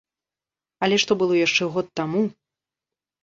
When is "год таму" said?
1.75-2.21